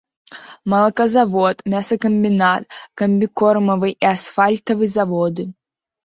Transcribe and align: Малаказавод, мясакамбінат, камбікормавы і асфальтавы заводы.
Малаказавод, 0.71 1.57
мясакамбінат, 1.73 2.63
камбікормавы 3.01 3.91
і 4.05 4.09
асфальтавы 4.13 4.89
заводы. 4.95 5.47